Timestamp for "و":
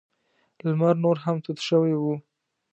1.97-2.03